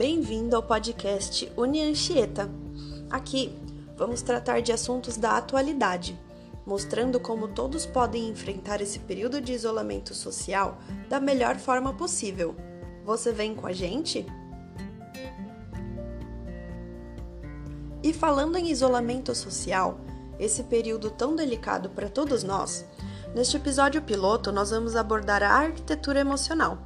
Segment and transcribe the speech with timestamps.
[0.00, 2.50] Bem-vindo ao podcast Unianchieta.
[3.10, 3.54] Aqui
[3.98, 6.18] vamos tratar de assuntos da atualidade,
[6.64, 12.56] mostrando como todos podem enfrentar esse período de isolamento social da melhor forma possível.
[13.04, 14.24] Você vem com a gente?
[18.02, 20.00] E falando em isolamento social,
[20.38, 22.86] esse período tão delicado para todos nós,
[23.34, 26.78] neste episódio piloto nós vamos abordar a arquitetura emocional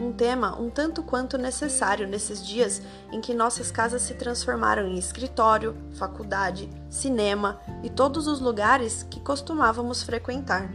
[0.00, 2.80] um tema um tanto quanto necessário nesses dias
[3.12, 9.20] em que nossas casas se transformaram em escritório, faculdade, cinema e todos os lugares que
[9.20, 10.72] costumávamos frequentar.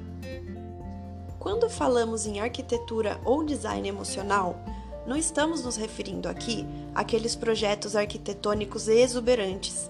[1.39, 4.63] Quando falamos em arquitetura ou design emocional,
[5.05, 9.89] não estamos nos referindo aqui àqueles projetos arquitetônicos exuberantes.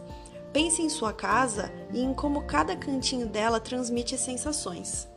[0.52, 5.08] Pense em sua casa e em como cada cantinho dela transmite sensações.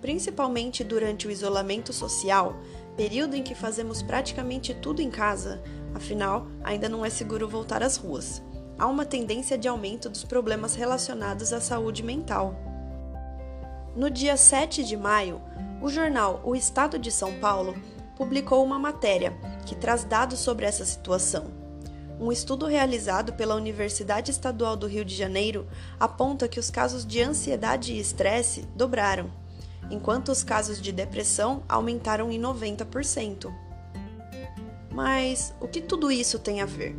[0.00, 2.54] Principalmente durante o isolamento social,
[2.96, 5.62] período em que fazemos praticamente tudo em casa,
[5.94, 8.42] afinal, ainda não é seguro voltar às ruas.
[8.78, 12.54] Há uma tendência de aumento dos problemas relacionados à saúde mental.
[13.94, 15.40] No dia 7 de maio,
[15.80, 17.76] o jornal O Estado de São Paulo
[18.16, 19.32] publicou uma matéria
[19.66, 21.52] que traz dados sobre essa situação.
[22.18, 25.66] Um estudo realizado pela Universidade Estadual do Rio de Janeiro
[25.98, 29.43] aponta que os casos de ansiedade e estresse dobraram
[29.90, 33.52] enquanto os casos de depressão aumentaram em 90%.
[34.90, 36.94] Mas o que tudo isso tem a ver?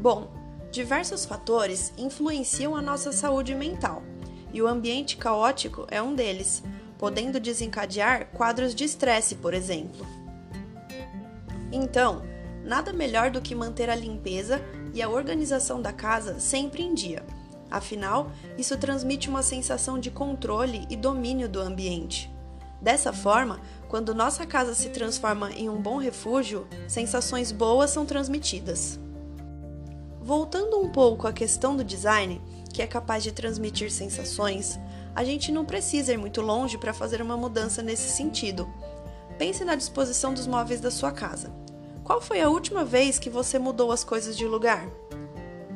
[0.00, 0.32] Bom,
[0.70, 4.02] diversos fatores influenciam a nossa saúde mental,
[4.52, 6.62] e o ambiente caótico é um deles,
[6.98, 10.06] podendo desencadear quadros de estresse, por exemplo.
[11.70, 12.22] Então,
[12.64, 14.60] nada melhor do que manter a limpeza
[14.92, 17.24] e a organização da casa sempre em dia
[17.72, 22.30] Afinal, isso transmite uma sensação de controle e domínio do ambiente.
[22.82, 29.00] Dessa forma, quando nossa casa se transforma em um bom refúgio, sensações boas são transmitidas.
[30.20, 32.42] Voltando um pouco à questão do design,
[32.74, 34.78] que é capaz de transmitir sensações,
[35.14, 38.68] a gente não precisa ir muito longe para fazer uma mudança nesse sentido.
[39.38, 41.50] Pense na disposição dos móveis da sua casa.
[42.04, 44.86] Qual foi a última vez que você mudou as coisas de lugar?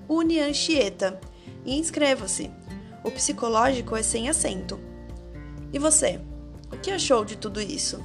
[0.07, 1.19] Unianchieta
[1.65, 2.51] e inscreva-se.
[3.05, 4.79] O psicológico é sem acento.
[5.71, 6.19] E você?
[6.73, 8.03] O que achou de tudo isso?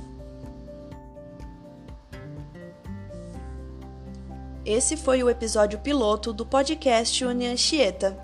[4.62, 8.14] Esse foi o episódio piloto do podcast Unianchieta.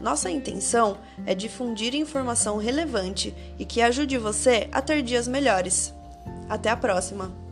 [0.00, 5.92] Nossa intenção é difundir informação relevante e que ajude você a ter dias melhores.
[6.48, 7.51] Até a próxima!